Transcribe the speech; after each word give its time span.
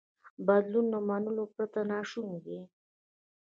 بدلون 0.47 0.85
له 0.93 0.99
منلو 1.09 1.43
پرته 1.55 1.79
ناشونی 1.91 2.39
دی. 2.45 2.59